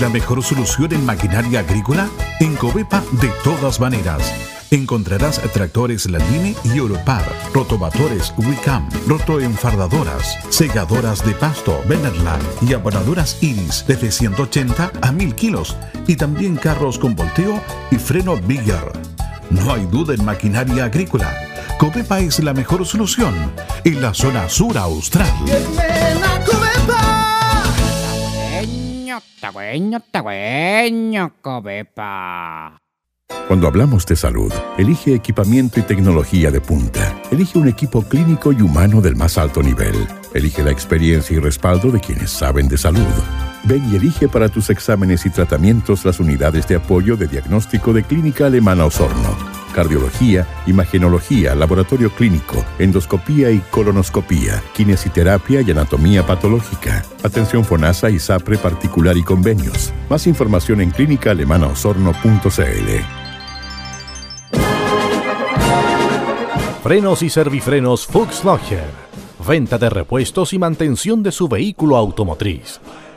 [0.00, 2.08] ¿La mejor solución en maquinaria agrícola?
[2.40, 4.32] En Covepa de todas maneras
[4.70, 13.84] Encontrarás tractores Landini y Europar, rotovatores Wicam, rotoenfardadoras, segadoras de pasto Benerland y abonadoras Iris
[13.86, 15.76] desde 180 a 1000 kilos
[16.08, 17.60] y también carros con volteo
[17.92, 18.92] y freno Bigger.
[19.50, 21.32] No hay duda en maquinaria agrícola.
[21.78, 23.34] Copepa es la mejor solución
[23.84, 25.32] en la zona sur austral.
[33.48, 37.16] Cuando hablamos de salud, elige equipamiento y tecnología de punta.
[37.30, 39.94] Elige un equipo clínico y humano del más alto nivel.
[40.34, 43.06] Elige la experiencia y respaldo de quienes saben de salud.
[43.64, 48.02] Ven y elige para tus exámenes y tratamientos las unidades de apoyo de diagnóstico de
[48.02, 49.55] Clínica Alemana Osorno.
[49.76, 58.56] Cardiología, imagenología, laboratorio clínico, endoscopía y colonoscopía, kinesiterapia y anatomía patológica, atención FONASA y SAPRE
[58.56, 59.92] particular y convenios.
[60.08, 62.90] Más información en clínicaalemanaosorno.cl.
[66.82, 68.88] Frenos y servifrenos Fuchs Logger.
[69.46, 72.80] Venta de repuestos y mantención de su vehículo automotriz.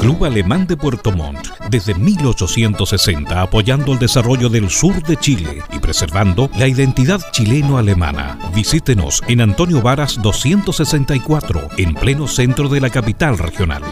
[0.00, 5.78] Club Alemán de Puerto Montt, desde 1860 apoyando el desarrollo del sur de Chile y
[5.78, 8.38] preservando la identidad chileno-alemana.
[8.54, 13.82] Visítenos en Antonio Varas 264, en pleno centro de la capital regional.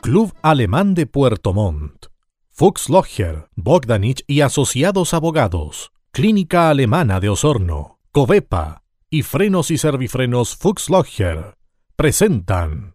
[0.00, 2.06] Club Alemán de Puerto Montt.
[2.50, 5.90] Fuchs Logger, Bogdanich y Asociados Abogados.
[6.12, 7.98] Clínica Alemana de Osorno.
[8.12, 11.56] Covepa y Frenos y Servifrenos Fuchs Logger
[11.96, 12.94] presentan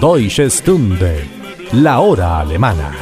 [0.00, 1.26] Deutsche Stunde,
[1.72, 2.92] la hora alemana.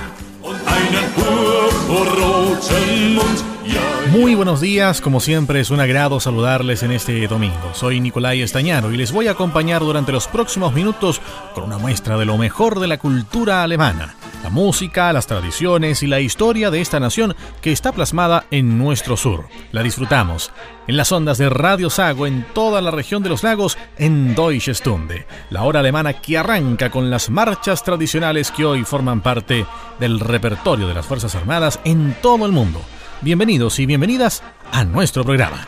[4.12, 7.72] Muy buenos días, como siempre es un agrado saludarles en este domingo.
[7.72, 11.21] Soy Nicolai Estañaro y les voy a acompañar durante los próximos minutos
[11.53, 16.06] con una muestra de lo mejor de la cultura alemana, la música, las tradiciones y
[16.06, 19.47] la historia de esta nación que está plasmada en nuestro sur.
[19.72, 20.53] La disfrutamos
[20.87, 24.75] en las ondas de Radio Sago en toda la región de los lagos en Deutsche
[24.75, 29.65] Stunde, la hora alemana que arranca con las marchas tradicionales que hoy forman parte
[29.99, 32.82] del repertorio de las Fuerzas Armadas en todo el mundo.
[33.22, 35.66] Bienvenidos y bienvenidas a nuestro programa.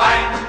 [0.00, 0.39] 拜。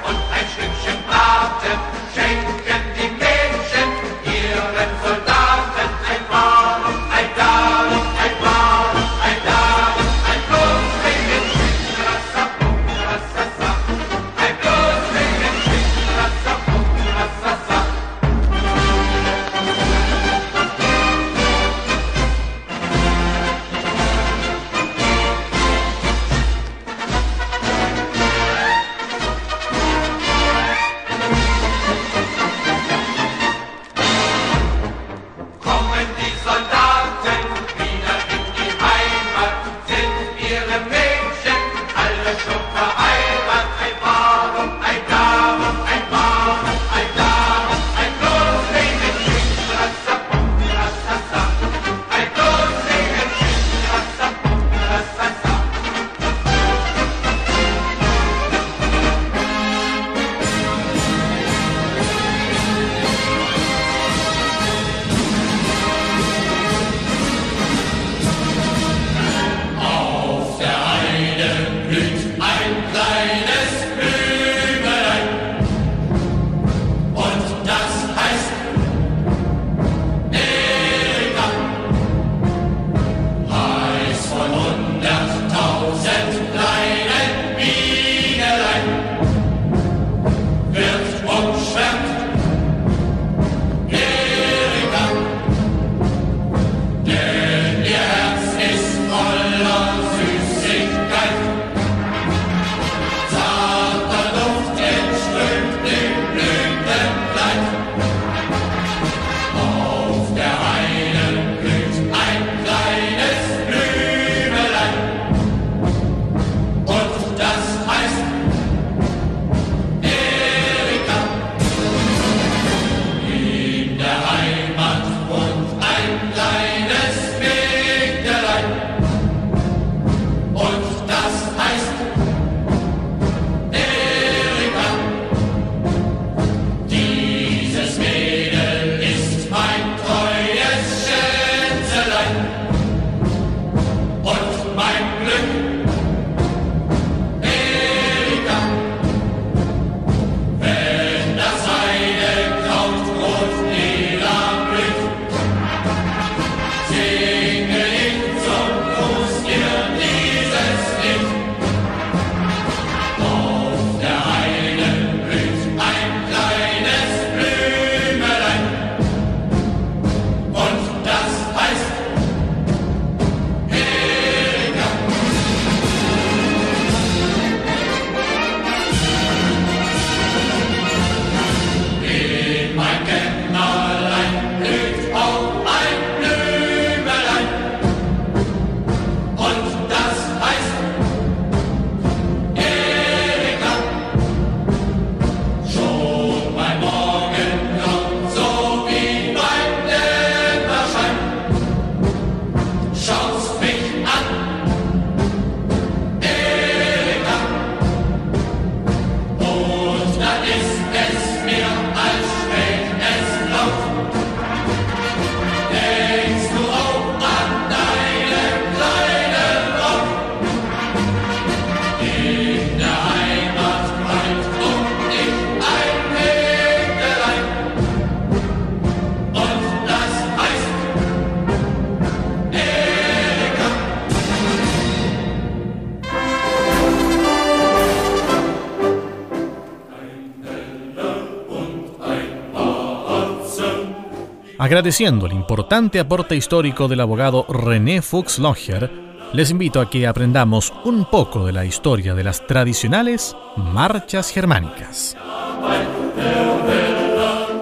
[244.72, 248.90] Agradeciendo el importante aporte histórico del abogado René Fuchs Locher,
[249.34, 255.18] les invito a que aprendamos un poco de la historia de las tradicionales marchas germánicas.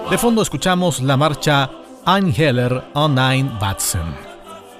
[0.08, 1.68] De fondo escuchamos la marcha
[2.06, 4.14] Einheller on ein Watzen.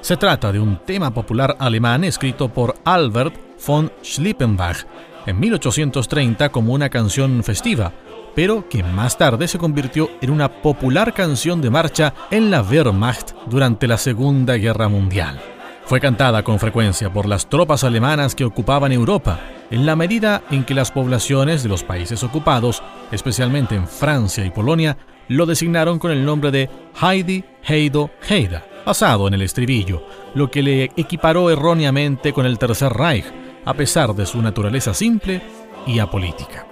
[0.00, 3.34] Se trata de un tema popular alemán escrito por Albert
[3.66, 4.86] von Schlippenbach
[5.26, 7.92] en 1830 como una canción festiva
[8.34, 13.32] pero que más tarde se convirtió en una popular canción de marcha en la Wehrmacht
[13.46, 15.40] durante la Segunda Guerra Mundial.
[15.84, 19.40] Fue cantada con frecuencia por las tropas alemanas que ocupaban Europa,
[19.72, 24.50] en la medida en que las poblaciones de los países ocupados, especialmente en Francia y
[24.50, 24.96] Polonia,
[25.26, 26.70] lo designaron con el nombre de
[27.00, 32.92] Heidi Heido Heida, basado en el estribillo, lo que le equiparó erróneamente con el Tercer
[32.92, 33.26] Reich,
[33.64, 35.42] a pesar de su naturaleza simple
[35.86, 36.69] y apolítica.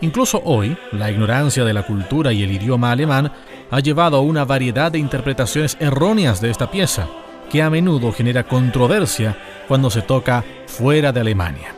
[0.00, 3.32] Incluso hoy, la ignorancia de la cultura y el idioma alemán
[3.70, 7.08] ha llevado a una variedad de interpretaciones erróneas de esta pieza,
[7.50, 9.36] que a menudo genera controversia
[9.66, 11.74] cuando se toca fuera de Alemania.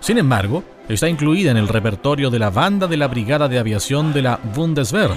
[0.00, 4.12] Sin embargo, está incluida en el repertorio de la banda de la Brigada de Aviación
[4.12, 5.12] de la Bundeswehr,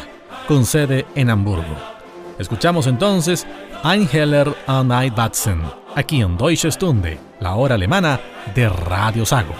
[0.48, 1.75] con sede en Hamburgo.
[2.39, 3.46] Escuchamos entonces
[3.84, 5.62] Ein Heller an ein Batzen,
[5.96, 8.20] aquí en Deutsche Stunde, la hora alemana
[8.56, 9.54] de Radio Sago.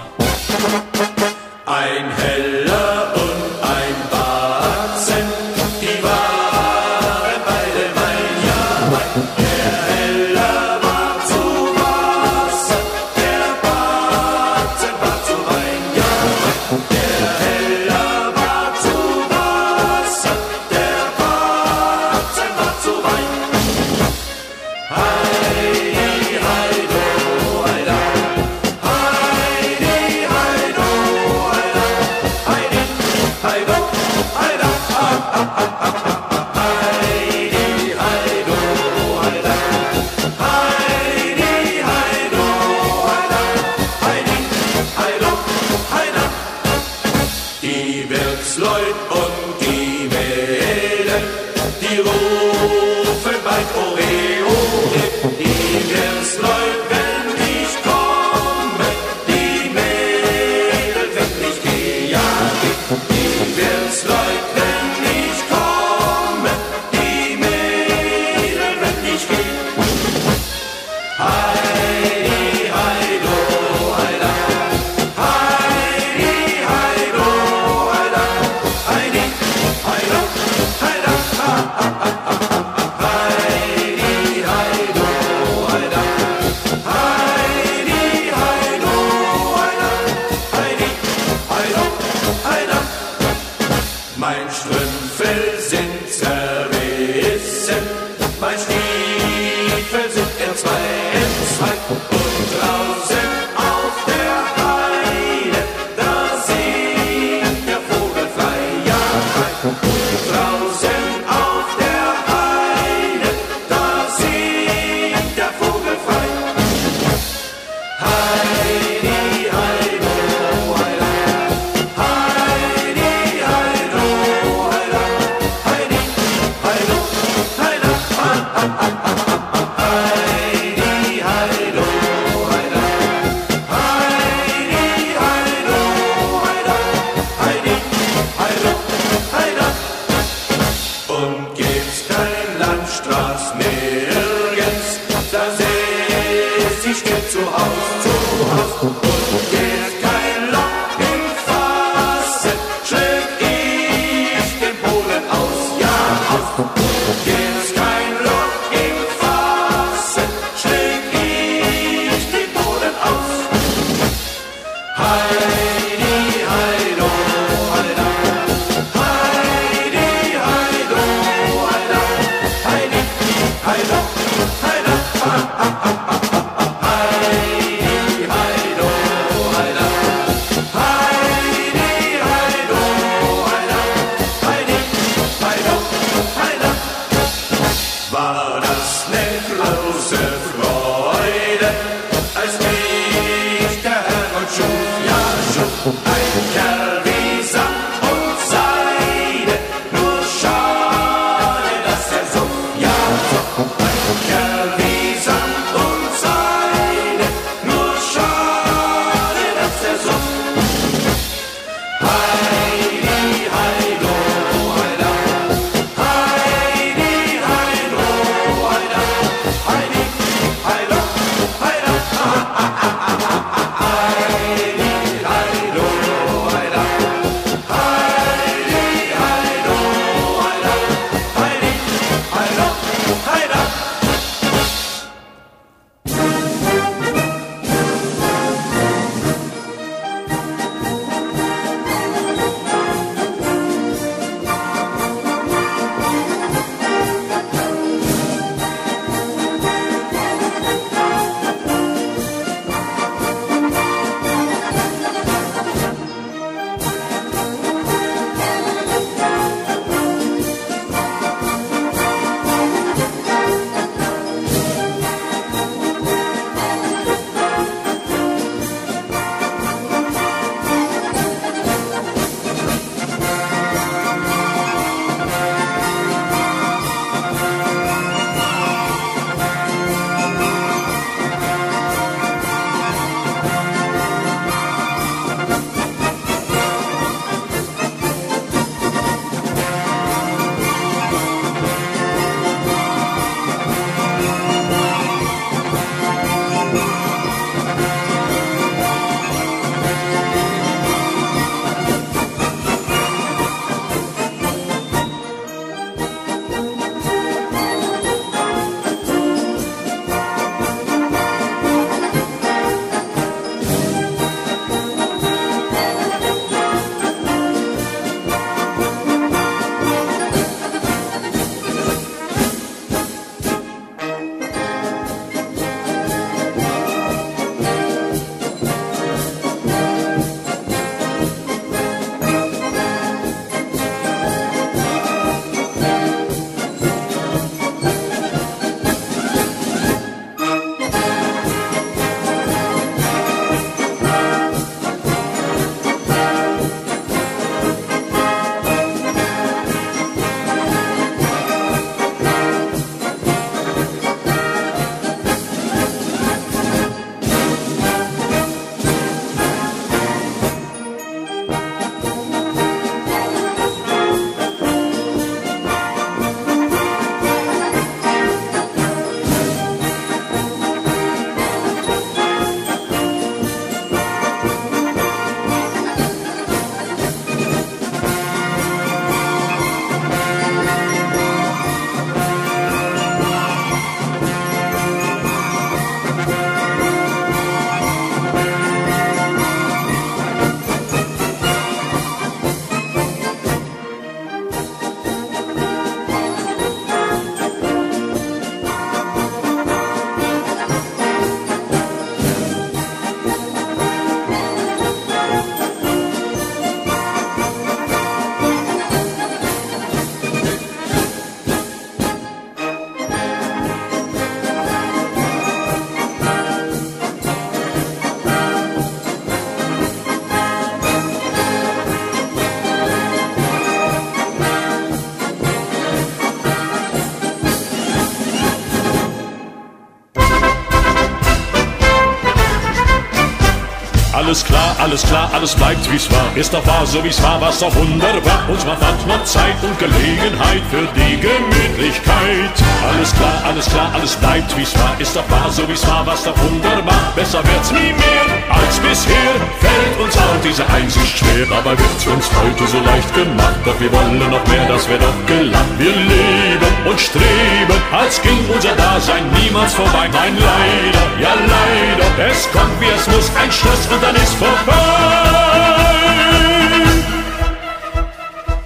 [434.98, 436.26] Alles klar, alles bleibt wie's war.
[436.36, 438.50] Ist doch wahr, so wie's war, war's doch wunderbar.
[438.50, 442.56] Und man fand noch Zeit und Gelegenheit für die Gemütlichkeit.
[442.82, 444.96] Alles klar, alles klar, alles bleibt wie's war.
[444.98, 447.14] Ist doch wahr, so wie's war, war's doch wunderbar.
[447.16, 449.38] Besser wird's nie mehr als bisher.
[449.62, 453.62] Fällt uns auch diese Einsicht schwer, aber wird's uns heute so leicht gemacht.
[453.66, 455.78] Doch wir wollen noch mehr, das wär doch gelacht.
[455.78, 460.10] Wir leben und streben, als ging unser Dasein niemals vorbei.
[460.12, 464.87] Nein, leider, ja leider, es kommt wie es muss, ein Schluss und dann ist vorbei.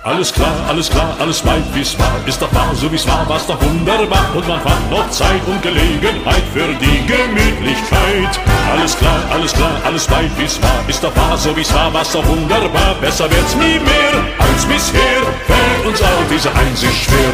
[0.04, 2.14] Alles klar, alles klar, alles bleibt wie's war.
[2.28, 4.26] Ist doch wahr, so wie's war, war's doch wunderbar.
[4.36, 8.40] Und man fand noch Zeit und Gelegenheit für die Gemütlichkeit.
[8.72, 10.84] Alles klar, alles klar, alles bleibt wie's war.
[10.88, 12.96] Ist doch wahr, so wie's war, war's doch wunderbar.
[13.00, 15.22] Besser wird's nie mehr als bisher.
[15.48, 17.34] Fällt uns auch diese Einsicht schwer.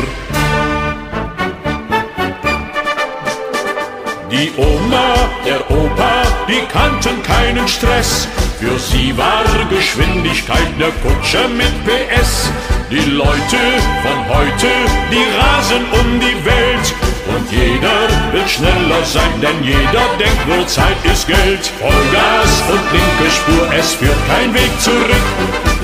[4.31, 8.27] Die Oma, der Opa, die kannten keinen Stress.
[8.59, 12.49] Für sie war Geschwindigkeit ne Kutsche mit PS.
[12.89, 13.61] Die Leute
[14.01, 14.67] von heute,
[15.11, 16.93] die rasen um die Welt.
[17.27, 21.71] Und jeder will schneller sein, denn jeder denkt nur Zeit ist Geld.
[21.79, 25.27] Vollgas und linke Spur, es führt kein Weg zurück.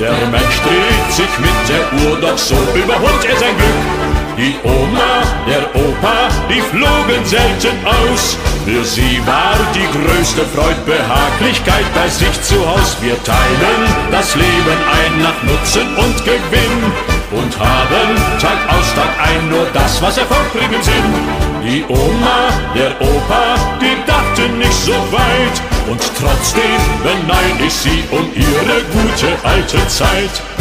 [0.00, 4.03] Der Mensch dreht sich mit der Uhr, doch so überholt er sein Glück.
[4.36, 8.36] Die Oma, der Opa, die flogen selten aus.
[8.64, 12.96] Für sie war die größte Freud Behaglichkeit bei sich zu Haus.
[13.00, 16.82] Wir teilen das Leben ein nach Nutzen und Gewinn
[17.30, 18.08] und haben
[18.40, 21.14] Tag aus Tag ein nur das, was Erfolg bringen Sinn.
[21.62, 25.56] Die Oma, der Opa, die dachten nicht so weit
[25.88, 30.53] und trotzdem beneid ich sie um ihre gute alte Zeit.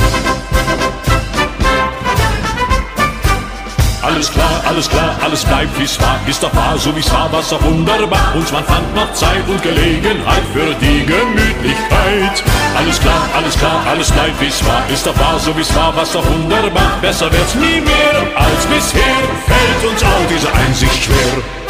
[4.04, 6.20] Alles klar, alles klar, alles bleibt wie's war.
[6.28, 8.34] Ist doch wahr, so wie's war, war's doch wunderbar.
[8.36, 12.44] Und man fand noch Zeit und Gelegenheit für die Gemütlichkeit.
[12.76, 14.84] Alles klar, alles klar, alles bleibt wie's war.
[14.90, 16.98] Ist doch wahr, so wie's war, war's doch wunderbar.
[17.02, 19.16] Besser wird's nie mehr als bisher.
[19.48, 21.63] Fällt uns auch diese Einsicht schwer.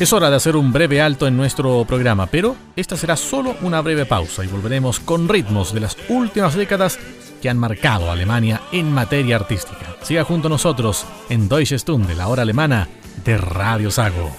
[0.00, 3.80] Es hora de hacer un breve alto en nuestro programa, pero esta será solo una
[3.80, 7.00] breve pausa y volveremos con ritmos de las últimas décadas
[7.42, 9.96] que han marcado a Alemania en materia artística.
[10.02, 12.88] Siga junto a nosotros en Deutsche Stunde, la hora alemana
[13.24, 14.30] de Radio Sago.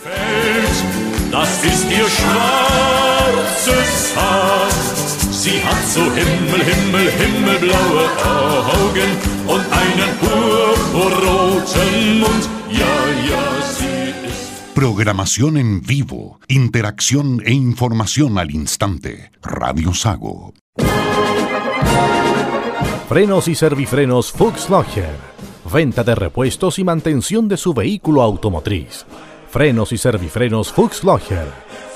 [14.80, 19.30] Programación en vivo, interacción e información al instante.
[19.42, 20.54] Radio Sago.
[23.10, 25.18] Frenos y servifrenos Fuchs Locher.
[25.70, 29.06] Venta de repuestos y mantención de su vehículo automotriz.
[29.50, 31.50] Frenos y servifrenos Fuchs Locher.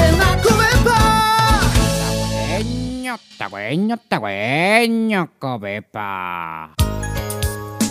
[3.37, 6.75] Tagüeño, tagüeño, tagüeño.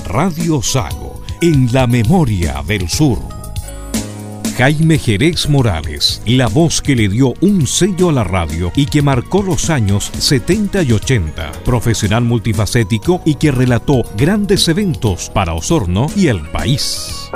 [0.04, 3.18] Radio Sago, en la memoria del sur.
[4.56, 9.02] Jaime Jerez Morales, la voz que le dio un sello a la radio y que
[9.02, 11.52] marcó los años 70 y 80.
[11.64, 17.30] Profesional multifacético y que relató grandes eventos para Osorno y el país.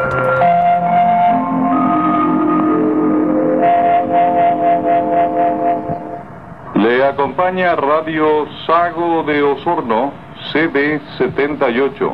[7.13, 10.13] acompaña Radio Sago de Osorno,
[10.53, 12.11] CB78.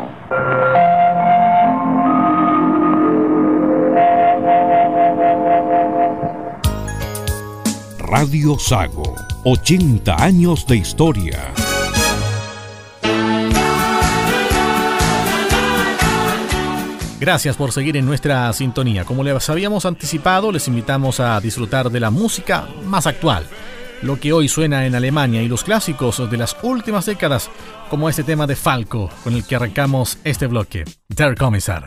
[7.99, 11.39] Radio Sago, 80 años de historia.
[17.21, 19.05] Gracias por seguir en nuestra sintonía.
[19.05, 23.45] Como les habíamos anticipado, les invitamos a disfrutar de la música más actual
[24.03, 27.51] lo que hoy suena en Alemania y los clásicos de las últimas décadas,
[27.91, 31.85] como este tema de Falco, con el que arrancamos este bloque, Der Kommissar.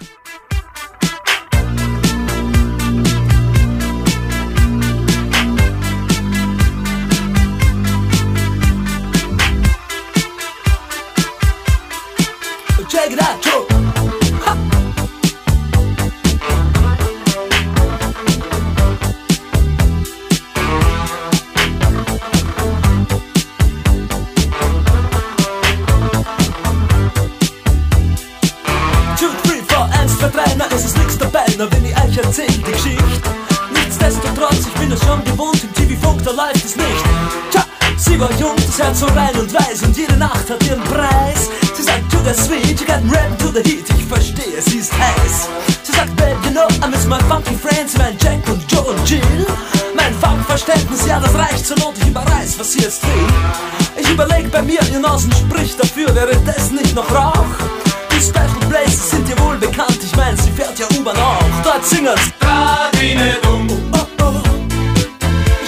[31.61, 33.29] Na wenn ich euch erzähl die Geschichte.
[33.71, 37.03] Nichtsdestotrotz, ich bin es schon gewohnt, im TV-Funk, da läuft es nicht.
[37.51, 37.63] Tja,
[37.97, 41.49] sie war jung, das Herz so rein und weiß und jede Nacht hat ihren Preis.
[41.75, 44.91] Sie sagt, to the sweet, you got rap to the heat, ich verstehe, sie ist
[44.91, 45.49] heiß.
[45.83, 49.07] Sie sagt, babe, you know, I miss my funky friends, mein Jack und Joe und
[49.07, 49.45] Jill.
[49.95, 53.27] Mein Funkverständnis, ja, das reicht zur Not, ich überreiß, was sie jetzt will.
[53.97, 57.80] Ich überleg bei mir, ihr Nasen spricht dafür, wäre das nicht noch Rauch?
[58.21, 61.39] Die Special Places sind dir wohl bekannt, ich mein, sie fährt ja U-Bahn auch.
[61.63, 62.21] Dort singen's.
[62.39, 63.67] Radine dumm.
[63.93, 64.33] Oh, oh.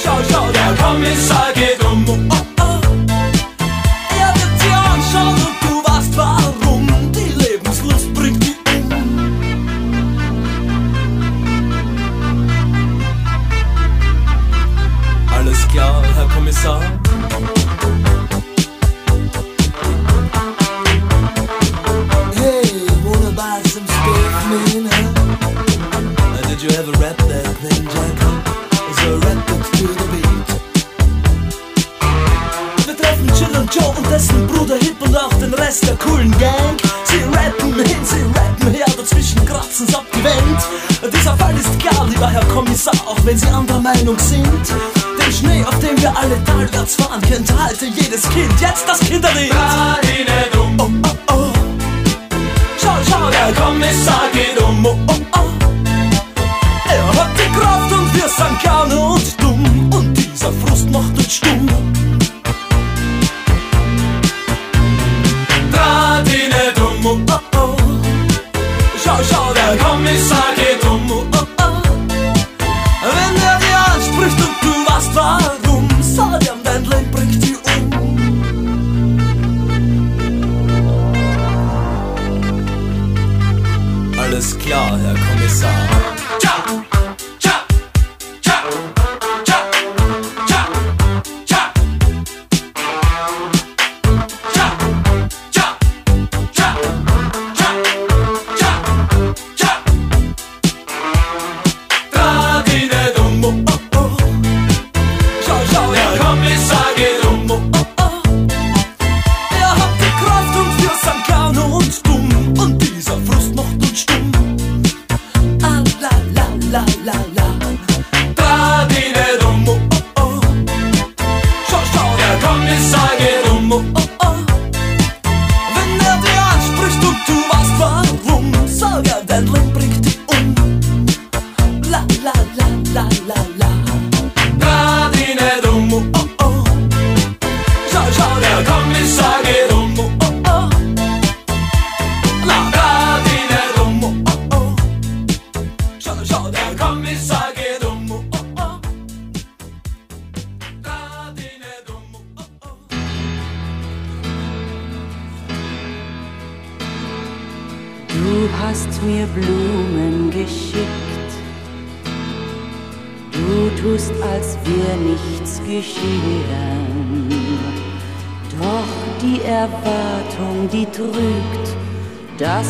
[0.04, 2.33] Schau, schau, der Kommissar geht um.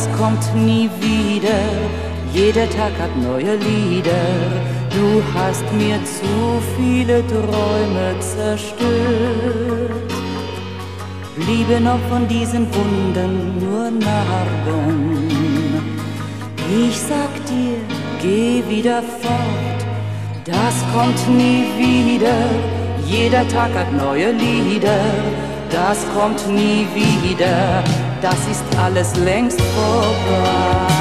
[0.04, 1.64] Das kommt nie wieder.
[2.34, 4.12] Jeder Tag hat neue Lieder.
[4.90, 8.82] Du hast mir zu viele Träume zerstört.
[11.36, 15.30] Blieben noch von diesen Wunden nur Narben.
[16.70, 17.78] Ich sag dir,
[18.22, 19.82] geh wieder fort,
[20.46, 22.50] das kommt nie wieder.
[23.06, 25.06] Jeder Tag hat neue Lieder,
[25.70, 27.84] das kommt nie wieder.
[28.24, 30.93] Das ist alles längst vorbei.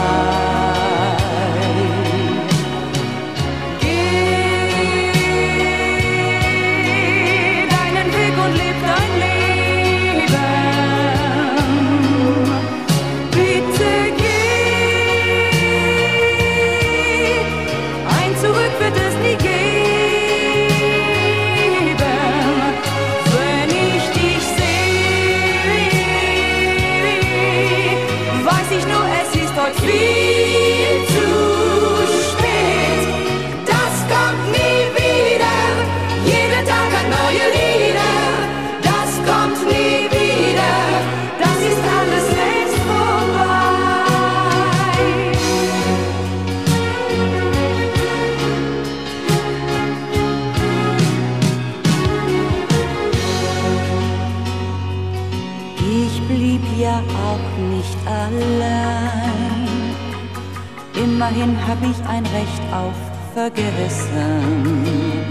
[63.42, 65.24] Vergessen.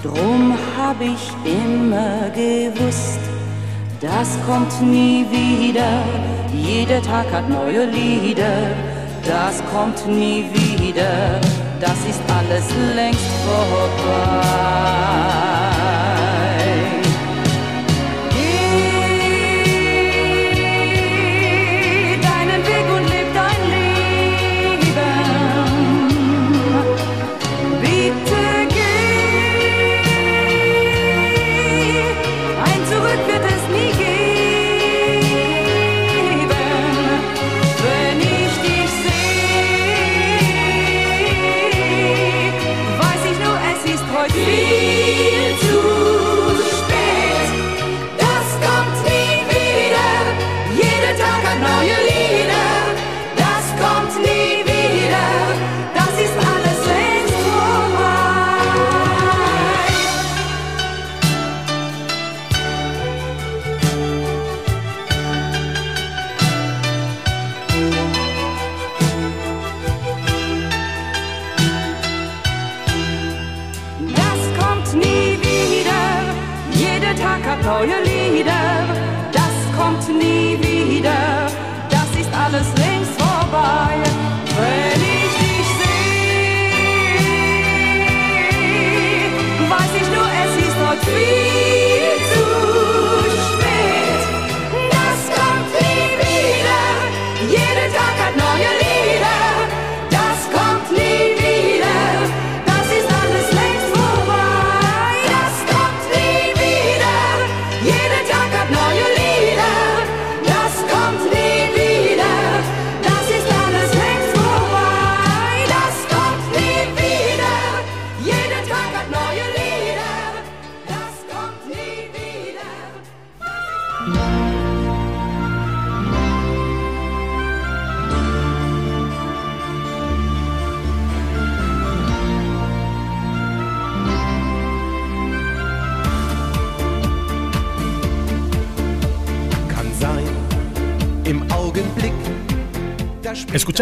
[0.00, 3.18] Drum hab ich immer gewusst,
[4.00, 6.04] das kommt nie wieder.
[6.54, 8.70] Jeder Tag hat neue Lieder,
[9.26, 11.40] das kommt nie wieder.
[11.80, 15.41] Das ist alles längst vorbei.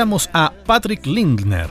[0.01, 1.69] Escuchamos a Patrick Lindner.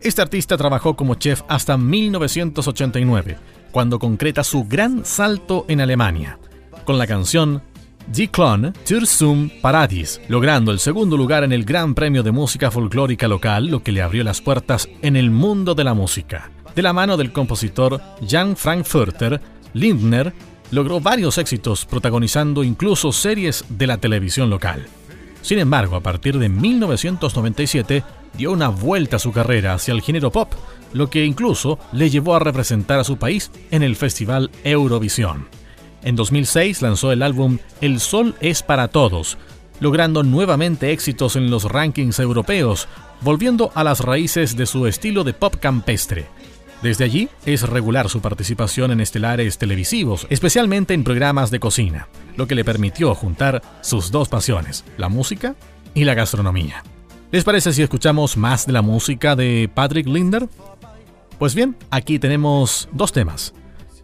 [0.00, 3.36] Este artista trabajó como chef hasta 1989,
[3.72, 6.38] cuando concreta su gran salto en Alemania,
[6.84, 7.60] con la canción
[8.06, 12.70] Die Klon zur zum Paradies, logrando el segundo lugar en el Gran Premio de Música
[12.70, 16.52] Folclórica Local, lo que le abrió las puertas en el mundo de la música.
[16.76, 19.40] De la mano del compositor Jan Frankfurter,
[19.72, 20.32] Lindner
[20.70, 24.86] logró varios éxitos protagonizando incluso series de la televisión local.
[25.42, 28.04] Sin embargo, a partir de 1997
[28.36, 30.52] dio una vuelta a su carrera hacia el género pop,
[30.92, 35.48] lo que incluso le llevó a representar a su país en el Festival Eurovisión.
[36.02, 39.36] En 2006 lanzó el álbum El Sol es para Todos,
[39.80, 42.88] logrando nuevamente éxitos en los rankings europeos,
[43.20, 46.26] volviendo a las raíces de su estilo de pop campestre.
[46.82, 52.46] Desde allí es regular su participación en estelares televisivos, especialmente en programas de cocina, lo
[52.46, 55.56] que le permitió juntar sus dos pasiones, la música
[55.94, 56.84] y la gastronomía.
[57.32, 60.48] ¿Les parece si escuchamos más de la música de Patrick Linder?
[61.38, 63.52] Pues bien, aquí tenemos dos temas.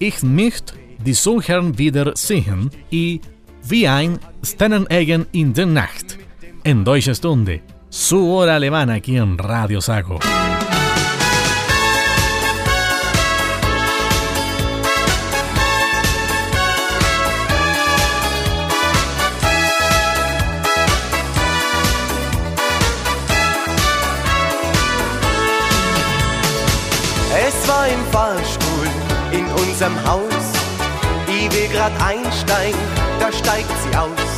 [0.01, 3.21] Ich möchte die Suchern wieder sehen y
[3.67, 6.19] Wie ein Sternenegen in der Nacht.
[6.65, 10.19] En Deutsche Stunde, su hora alemana aquí en Radio Sago.
[29.75, 30.47] Unserem Haus.
[31.27, 32.79] Wie wir grad einsteigen,
[33.19, 34.31] da steigt sie aus.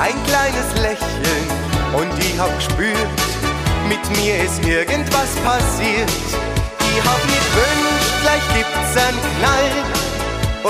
[0.00, 1.46] Ein kleines Lächeln
[1.92, 3.20] und ich hab gespürt,
[3.90, 6.10] mit mir ist irgendwas passiert.
[6.80, 9.72] Ich hab mir gewünscht, gleich gibt's einen Knall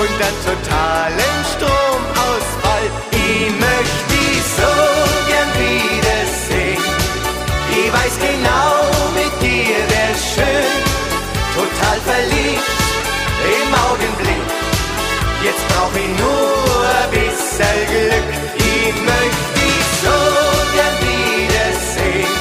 [0.01, 2.85] und einen totalen Stromausfall.
[3.11, 4.73] Ich möchte die so
[5.29, 6.83] gern wiedersehen.
[7.71, 8.75] Ich weiß genau,
[9.15, 10.85] mit dir wär's schön
[11.55, 12.74] total verliebt
[13.45, 14.45] im Augenblick.
[15.43, 18.27] Jetzt brauch ich nur ein bisschen Glück.
[18.57, 20.17] Ich möchte dich so
[20.75, 22.33] gern wiedersehen.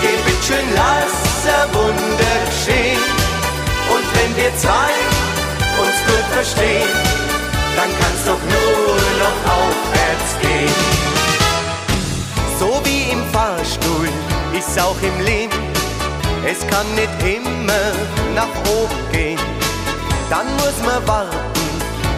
[0.00, 1.14] Geh bitte schön, lass
[1.58, 3.02] ein Wunder geschehen.
[3.94, 4.92] Und wenn wir zwei
[5.82, 6.88] uns gut verstehen,
[7.76, 11.10] dann kann's doch nur noch aufwärts gehen.
[12.58, 14.08] So wie im Fahrstuhl
[14.56, 15.58] ist auch im Leben.
[16.46, 17.92] Es kann nicht immer
[18.34, 19.59] nach oben gehen.
[20.30, 21.36] Dann muss man warten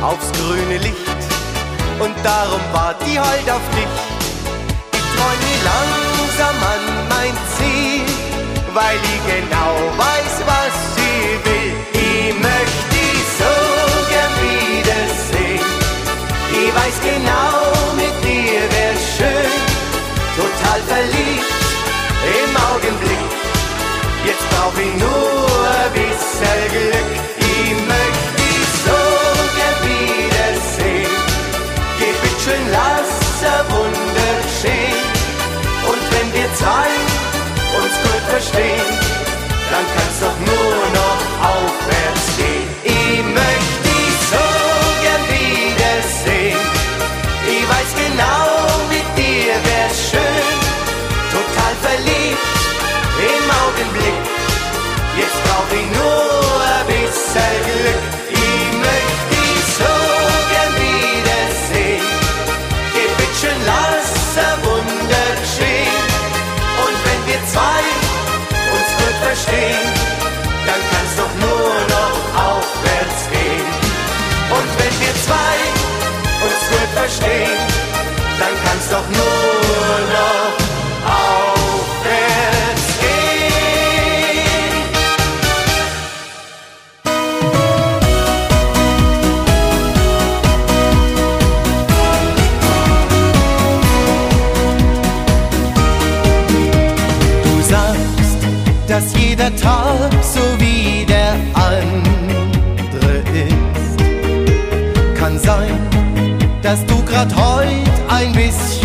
[0.03, 1.21] aufs grüne Licht.
[1.99, 3.89] Und darum wart die halt auf dich.
[4.93, 8.05] Ich träum mir langsam an mein Ziel,
[8.75, 10.91] weil ich genau weiß, was
[38.53, 38.98] gut verstehen,
[39.70, 41.20] dann kann's doch nur noch
[41.55, 42.68] aufwärts gehen.
[42.84, 44.46] Ich möchte dich so
[45.03, 46.59] gern wiedersehen.
[47.48, 48.44] Ich weiß genau,
[48.88, 50.57] mit dir wär's schön.
[51.32, 52.38] Total verliebt
[53.18, 54.22] im Augenblick.
[55.18, 58.12] Jetzt brauch ich nur ein bisschen Glück.
[76.95, 77.59] Verstehen,
[78.38, 80.51] dann kann's doch nur noch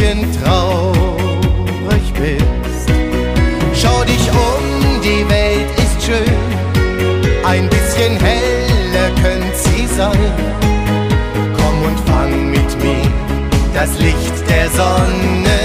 [0.08, 2.92] bisschen traurig bist.
[3.74, 6.38] Schau dich um, die Welt ist schön.
[7.46, 10.34] Ein bisschen heller könnte sie sein.
[11.58, 13.12] Komm und fang mit mir
[13.74, 15.57] das Licht der Sonne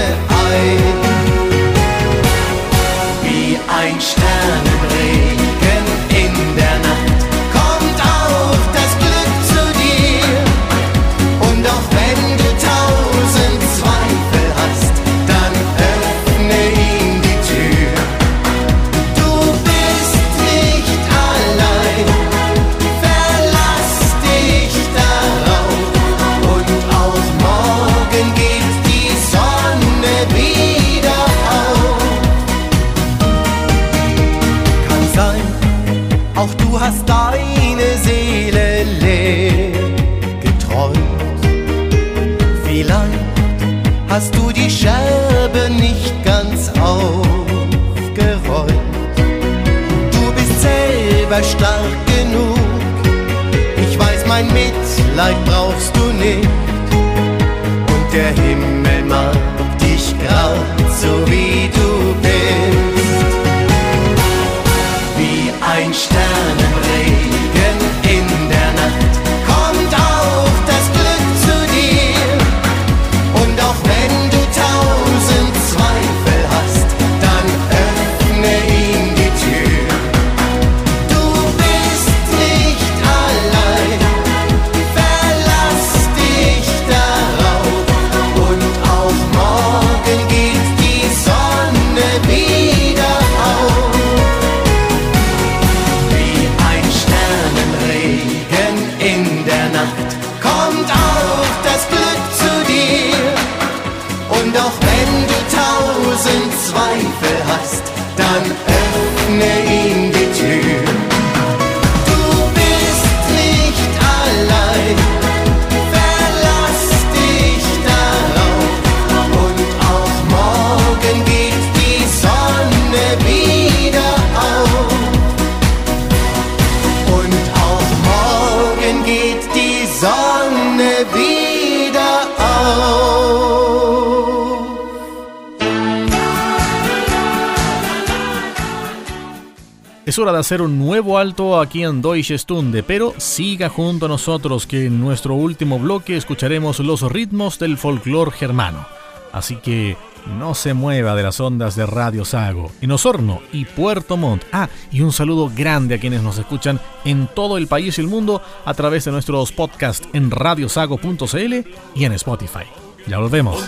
[140.13, 142.37] Es hora de hacer un nuevo alto aquí en Deutsche
[142.85, 148.29] pero siga junto a nosotros que en nuestro último bloque escucharemos los ritmos del folclore
[148.29, 148.85] germano.
[149.31, 149.97] Así que
[150.37, 154.43] no se mueva de las ondas de Radio Sago, en Osorno y Puerto Montt.
[154.51, 158.07] Ah, y un saludo grande a quienes nos escuchan en todo el país y el
[158.07, 161.53] mundo a través de nuestros podcasts en radiosago.cl
[161.95, 162.65] y en Spotify.
[163.07, 163.67] Ya volvemos.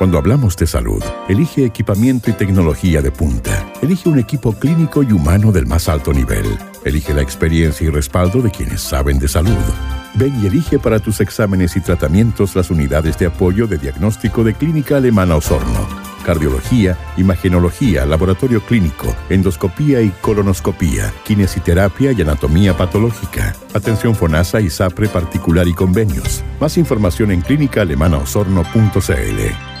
[0.00, 3.70] Cuando hablamos de salud, elige equipamiento y tecnología de punta.
[3.82, 6.46] Elige un equipo clínico y humano del más alto nivel.
[6.86, 9.58] Elige la experiencia y respaldo de quienes saben de salud.
[10.14, 14.54] Ven y elige para tus exámenes y tratamientos las unidades de apoyo de diagnóstico de
[14.54, 15.86] Clínica Alemana Osorno.
[16.24, 23.54] Cardiología, imagenología, laboratorio clínico, endoscopía y colonoscopía, kinesiterapia y anatomía patológica.
[23.74, 26.42] Atención FONASA y SAPRE particular y convenios.
[26.58, 29.79] Más información en clínicaalemanaosorno.cl.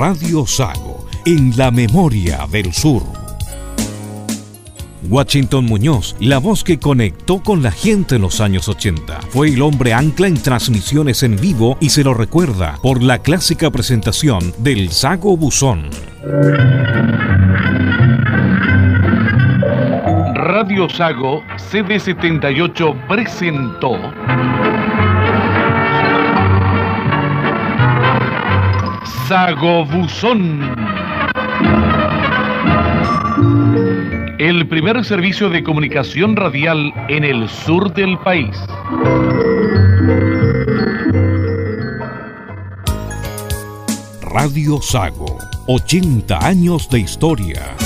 [0.00, 3.02] Radio Sago, en la memoria del sur.
[5.10, 9.20] Washington Muñoz, la voz que conectó con la gente en los años 80.
[9.28, 13.70] Fue el hombre ancla en transmisiones en vivo y se lo recuerda por la clásica
[13.70, 15.90] presentación del Sago Buzón.
[20.34, 23.98] Radio Sago CD78 presentó
[29.30, 30.74] Sago Buzón.
[34.40, 38.56] El primer servicio de comunicación radial en el sur del país.
[44.20, 47.76] Radio Sago, 80 años de historia.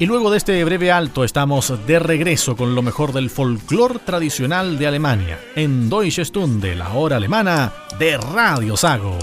[0.00, 4.78] Y luego de este breve alto estamos de regreso con lo mejor del folclore tradicional
[4.78, 9.18] de Alemania, en Deutsche Stunde, la hora alemana de Radio Sago.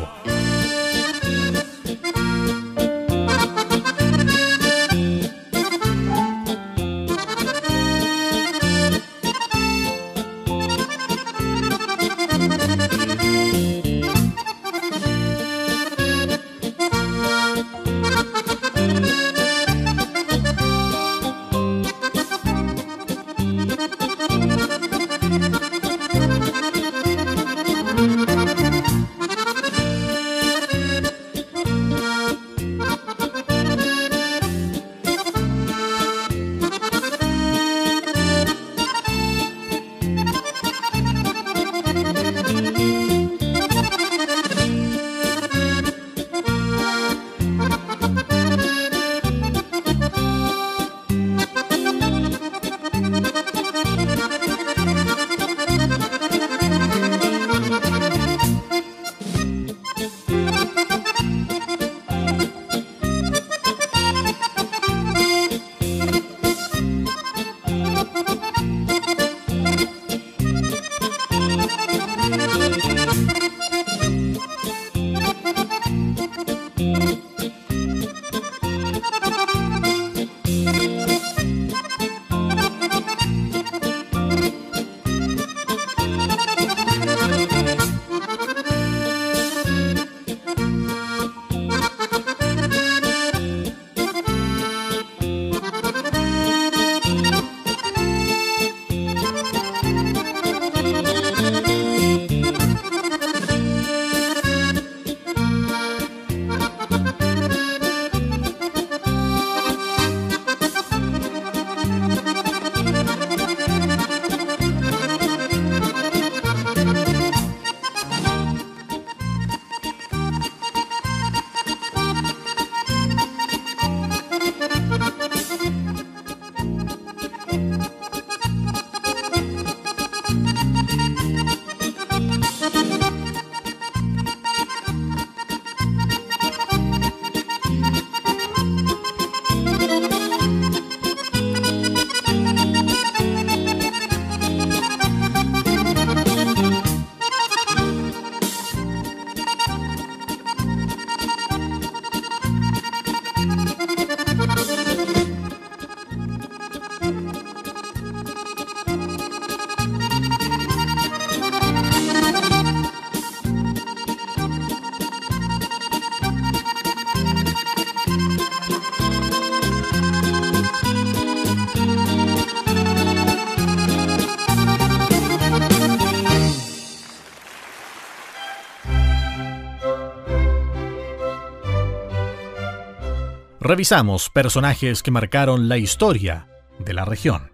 [183.66, 186.48] Revisamos personajes que marcaron la historia
[186.78, 187.50] de la región.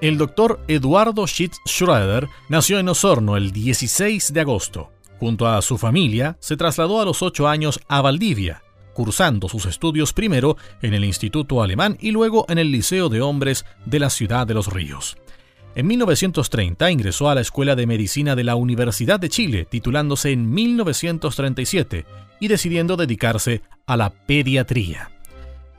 [0.00, 4.90] El doctor Eduardo Schitz Schroeder nació en Osorno el 16 de agosto.
[5.20, 8.62] Junto a su familia, se trasladó a los 8 años a Valdivia,
[8.94, 13.64] cursando sus estudios primero en el Instituto Alemán y luego en el Liceo de Hombres
[13.86, 15.16] de la Ciudad de los Ríos.
[15.78, 20.50] En 1930 ingresó a la Escuela de Medicina de la Universidad de Chile, titulándose en
[20.50, 22.04] 1937
[22.40, 25.12] y decidiendo dedicarse a la pediatría.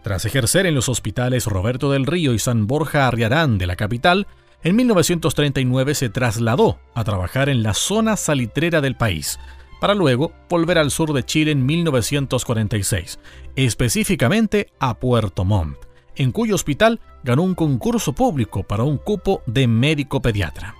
[0.01, 4.27] Tras ejercer en los hospitales Roberto del Río y San Borja Arriarán de la capital,
[4.63, 9.37] en 1939 se trasladó a trabajar en la zona salitrera del país,
[9.81, 13.19] para luego volver al sur de Chile en 1946,
[13.57, 19.67] específicamente a Puerto Montt, en cuyo hospital ganó un concurso público para un cupo de
[19.67, 20.75] médico pediatra.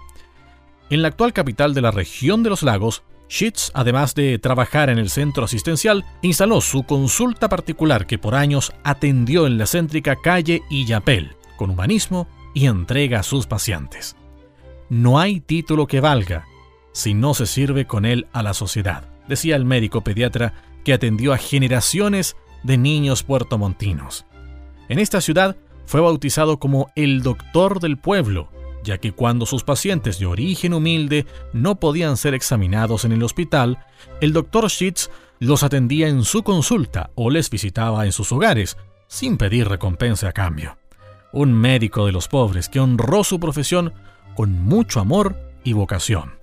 [0.90, 4.98] En la actual capital de la región de los lagos, Schitz, además de trabajar en
[4.98, 10.64] el centro asistencial, instaló su consulta particular que por años atendió en la céntrica calle
[10.70, 14.16] Illapel, con humanismo y entrega a sus pacientes.
[14.90, 16.46] No hay título que valga
[16.92, 20.54] si no se sirve con él a la sociedad, decía el médico pediatra
[20.84, 24.26] que atendió a generaciones de niños puertomontinos.
[24.90, 28.50] En esta ciudad fue bautizado como el doctor del pueblo,
[28.84, 33.86] ya que cuando sus pacientes de origen humilde no podían ser examinados en el hospital,
[34.20, 35.10] el doctor Schitz
[35.40, 38.78] los atendía en su consulta o les visitaba en sus hogares,
[39.08, 40.78] sin pedir recompensa a cambio.
[41.32, 43.94] Un médico de los pobres que honró su profesión
[44.36, 46.34] con mucho amor y vocación.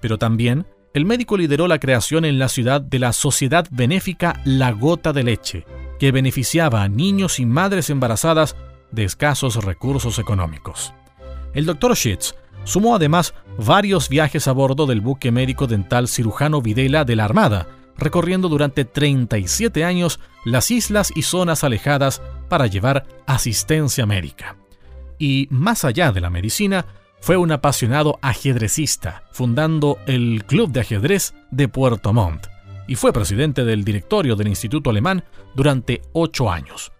[0.00, 4.72] Pero también el médico lideró la creación en la ciudad de la Sociedad Benéfica La
[4.72, 5.66] Gota de Leche,
[6.02, 8.56] que beneficiaba a niños y madres embarazadas
[8.90, 10.92] de escasos recursos económicos.
[11.54, 12.34] El doctor Schitz
[12.64, 17.68] sumó además varios viajes a bordo del buque médico dental cirujano Videla de la Armada,
[17.96, 24.56] recorriendo durante 37 años las islas y zonas alejadas para llevar asistencia médica.
[25.20, 26.84] Y más allá de la medicina,
[27.20, 32.48] fue un apasionado ajedrecista, fundando el Club de Ajedrez de Puerto Montt,
[32.92, 35.24] y fue presidente del directorio del Instituto Alemán
[35.54, 36.92] durante ocho años.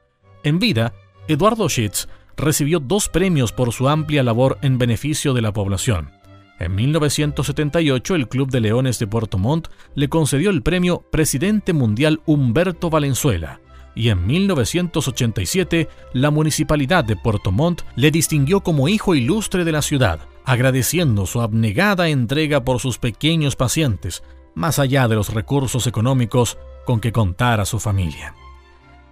[0.42, 0.94] En vida,
[1.28, 6.10] Eduardo Schitz recibió dos premios por su amplia labor en beneficio de la población.
[6.58, 12.22] En 1978, el Club de Leones de Puerto Montt le concedió el premio Presidente Mundial
[12.24, 13.60] Humberto Valenzuela,
[13.94, 19.82] y en 1987 la Municipalidad de Puerto Montt le distinguió como hijo ilustre de la
[19.82, 24.22] ciudad, agradeciendo su abnegada entrega por sus pequeños pacientes,
[24.54, 28.34] más allá de los recursos económicos con que contara su familia.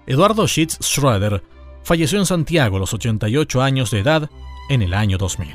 [0.06, 1.42] Eduardo Schitz Schroeder
[1.82, 4.30] falleció en Santiago a los 88 años de edad
[4.68, 5.54] en el año 2000.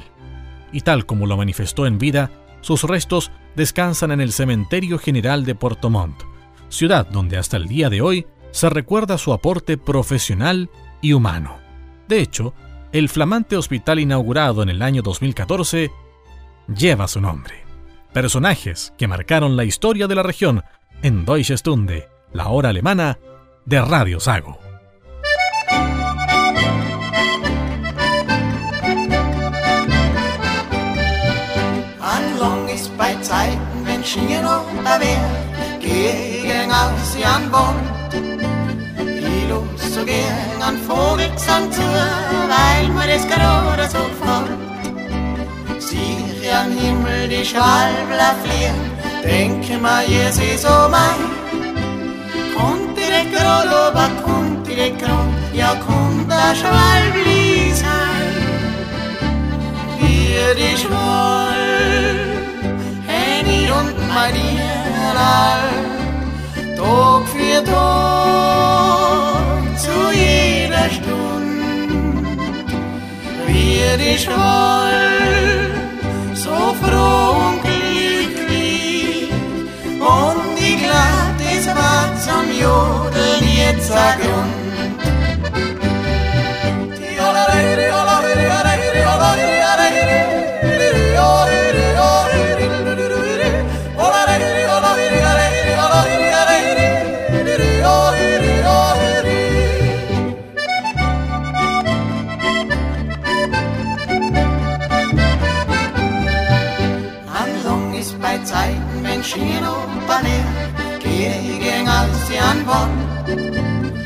[0.71, 2.31] Y tal como lo manifestó en vida,
[2.61, 6.23] sus restos descansan en el Cementerio General de Puerto Montt,
[6.69, 10.69] ciudad donde hasta el día de hoy se recuerda su aporte profesional
[11.01, 11.57] y humano.
[12.07, 12.53] De hecho,
[12.91, 15.91] el flamante hospital inaugurado en el año 2014
[16.67, 17.64] lleva su nombre.
[18.15, 20.63] Personajes que marcaron la historia de la región
[21.01, 23.19] en Deutsche Stunde, la hora alemana
[23.65, 24.57] de Radio Sago.
[31.99, 35.29] Anlong ist bei Zeiten, wenn Schien unter wär,
[35.81, 37.95] gegen aus Jan Bond.
[45.91, 48.75] Ich wie am Himmel die Schalbler fliehen,
[49.23, 51.21] denke mal, Jesus, so mein.
[52.55, 58.35] Kunti de Krodo, ba Kunti de Kron, ja Kunda Schwalbli sein.
[59.99, 62.45] Wir die Schwalb,
[63.07, 64.77] Henny und Maria,
[66.77, 72.27] Tag für Tag, zu jeder Stunde,
[73.47, 75.64] wir die Schwalb,
[76.45, 79.31] so froh und glücklich,
[79.99, 84.54] und ich glaub, das war zum Jodeln jetzt ein.
[112.65, 112.97] geworden.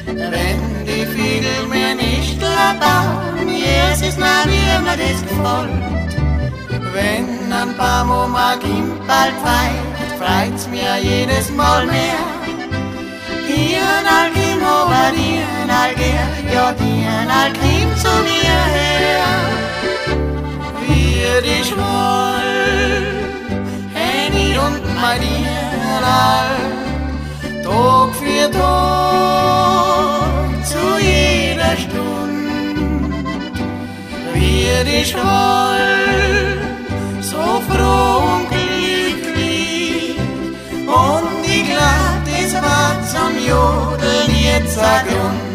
[0.05, 4.43] Wenn die Vögel mir nicht labern, jetzt ist mir
[4.75, 6.11] immer das gefolgt.
[6.93, 12.23] Wenn ein paar Momag bald Ball feiert, freut's mir jedes Mal mehr.
[13.47, 19.29] Ihren Algim, ober ihren Alger, ja, ihren Algim zu mir her.
[20.87, 22.51] Wir die Schwoll,
[23.93, 25.49] Henny und Maria,
[27.69, 29.69] Tag für Tag,
[30.65, 33.13] zu jeder Stunde.
[34.33, 36.57] Wir dich wohl,
[37.21, 40.17] so froh und glücklich,
[40.87, 45.48] und ich glaub, das war zum Jodeln jetzt ein Grund.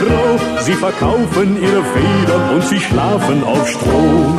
[0.00, 0.38] Froh.
[0.62, 4.36] Sie verkaufen ihre Federn und sie schlafen auf Stroh.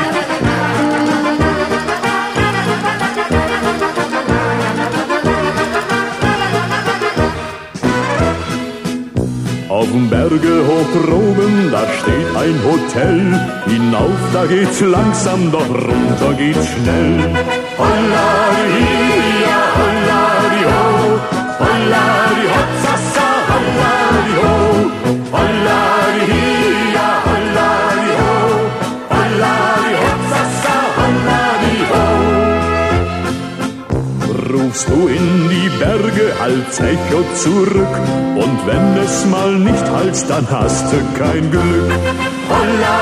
[9.70, 13.20] Auf dem Berge hoch droben, da steht ein Hotel.
[13.68, 17.36] Hinauf, da geht's langsam, doch runter geht's schnell.
[17.78, 18.41] Holla,
[36.42, 37.96] als Echo zurück
[38.36, 41.92] und wenn es mal nicht halt, dann hast du kein Glück.
[42.50, 43.01] Holla,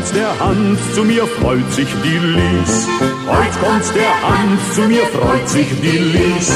[0.00, 2.88] kommt der Hans zu mir, freut sich die Lies.
[3.28, 6.50] Heut kommt der Hans zu mir, freut sich die Lies.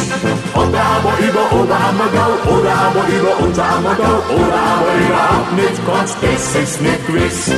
[0.54, 6.62] Ob er aber über Oberammergau oder aber über Unterammergau oder aber überhaupt nicht kommt, das
[6.62, 7.50] ist nicht gewiss.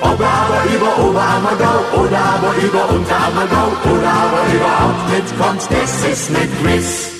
[0.00, 6.12] Ob er aber über Oberammergau oder aber über Unterammergau oder aber überhaupt nicht kommt, das
[6.12, 7.15] ist nicht gewiss.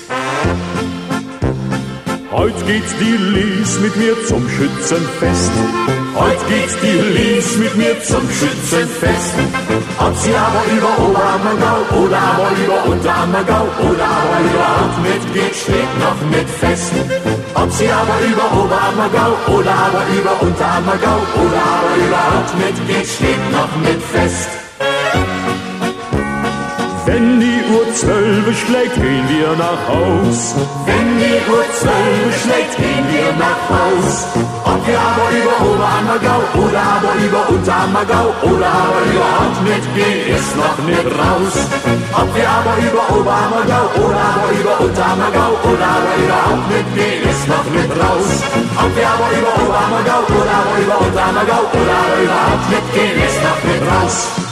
[2.37, 5.51] Heut geht die Lies mit mir zum Schützenfest.
[6.15, 9.33] Heut geht die Lies mit mir zum Schützenfest.
[9.97, 15.91] Ob sie aber über Oberammergau oder aber über Unterammergau oder aber überhaupt mit geht, steht
[15.99, 16.91] noch nicht fest.
[17.55, 23.51] Ob sie aber über Oberammergau oder aber über Unterammergau oder aber überhaupt mit geht, steht
[23.51, 24.66] noch nicht fest.
[27.07, 30.53] Wenn die Uhr zwölf schlägt, gehen wir nach Haus.
[30.85, 34.27] Wenn die Uhr zwölf schlägt, gehen wir nach Haus.
[34.67, 40.79] Ob wir aber über Oberammergau oder aber über Unterammergau oder aber überhaupt mitgehen, ist noch
[40.83, 41.55] nicht raus.
[42.11, 47.67] Ob wir aber über Oberammergau oder aber über Unterammergau oder aber überhaupt mitgehen, ist noch
[47.71, 48.29] nicht raus.
[48.83, 53.61] Ob wir aber über Oberammergau oder aber über Unterammergau oder aber überhaupt mitgehen, ist noch
[53.63, 54.46] nicht raus.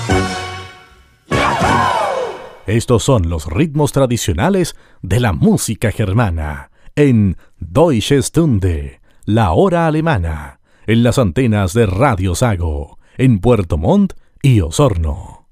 [2.65, 10.59] Estos son los ritmos tradicionales de la música germana en Deutsche Stunde, la hora alemana,
[10.87, 15.45] en las antenas de Radio Sago, en Puerto Montt y Osorno.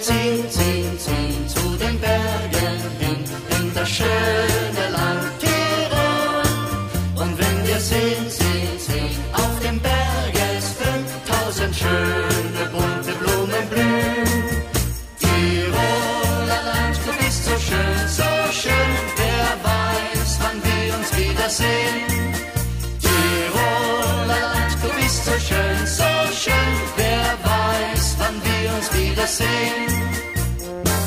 [0.00, 3.24] Ziehen, ziehen, ziehen zu den Bergen hin,
[3.56, 3.88] in das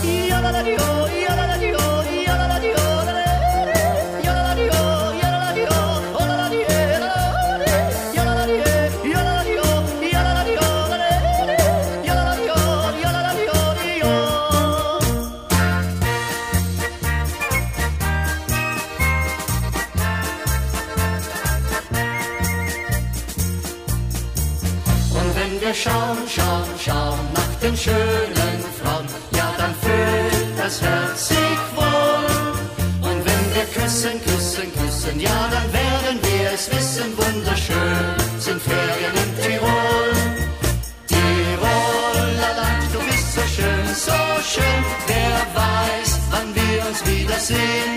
[0.02, 0.74] せい」「夜空に追
[1.22, 1.25] い
[47.46, 47.95] sin.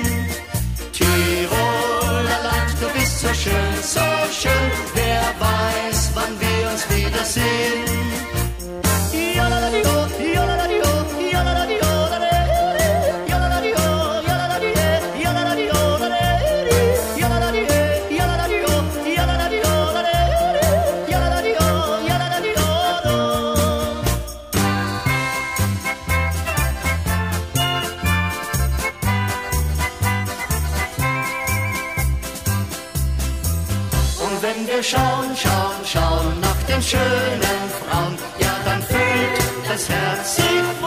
[34.42, 40.77] Wenn wir schauen, schauen, schauen nach den schönen Frauen, ja, dann fühlt das Herz sich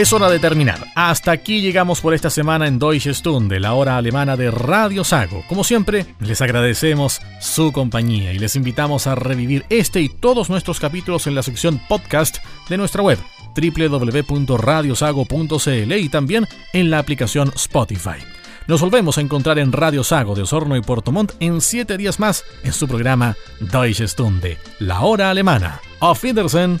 [0.00, 0.86] Es hora de terminar.
[0.94, 5.44] Hasta aquí llegamos por esta semana en Deutsche Stunde, la hora alemana de Radio Sago.
[5.46, 10.80] Como siempre, les agradecemos su compañía y les invitamos a revivir este y todos nuestros
[10.80, 12.38] capítulos en la sección podcast
[12.70, 13.18] de nuestra web
[13.54, 18.24] www.radiosago.cl y también en la aplicación Spotify.
[18.68, 22.18] Nos volvemos a encontrar en Radio Sago de Osorno y Puerto Montt en siete días
[22.18, 25.82] más en su programa Deutsche Stunde, la hora alemana.
[26.00, 26.80] Auf Wiedersehen.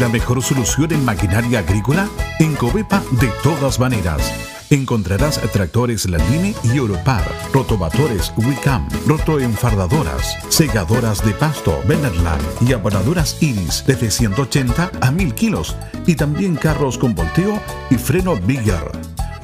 [0.00, 2.08] la mejor solución en maquinaria agrícola?
[2.38, 4.55] En Covepa, de todas maneras.
[4.70, 13.84] Encontrarás tractores Landine y Europar, rotovatores Wicam, rotoenfardadoras, segadoras de pasto Benerland y abonadoras Iris
[13.86, 17.60] desde 180 a 1000 kilos y también carros con volteo
[17.90, 18.90] y freno Bigger.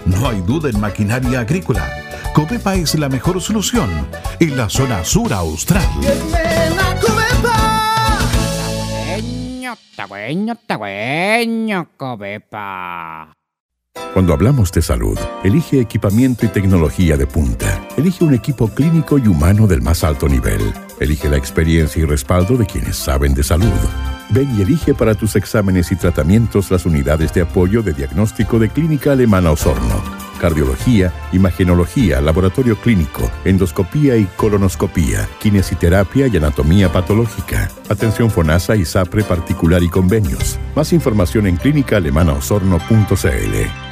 [0.06, 1.88] No hay duda en maquinaria agrícola.
[2.34, 3.88] Covepa es la mejor solución
[4.40, 5.86] en la zona sur austral.
[11.96, 13.41] Cobepa.
[14.12, 17.88] Cuando hablamos de salud, elige equipamiento y tecnología de punta.
[17.96, 20.60] Elige un equipo clínico y humano del más alto nivel.
[21.00, 23.72] Elige la experiencia y respaldo de quienes saben de salud.
[24.28, 28.68] Ven y elige para tus exámenes y tratamientos las unidades de apoyo de diagnóstico de
[28.68, 30.21] Clínica Alemana Osorno.
[30.42, 39.22] Cardiología, imagenología, laboratorio clínico, endoscopía y colonoscopía, kinesiterapia y anatomía patológica, atención FONASA y SAPRE
[39.22, 40.58] particular y convenios.
[40.74, 43.91] Más información en clínicaalemanaosorno.cl.